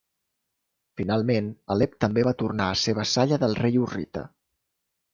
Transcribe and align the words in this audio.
Finalment 1.01 1.51
Alep 1.77 1.95
també 2.07 2.25
va 2.31 2.35
tornar 2.41 2.73
a 2.77 2.81
ser 2.87 2.99
vassalla 3.03 3.41
del 3.47 3.57
rei 3.65 3.81
hurrita. 3.87 4.29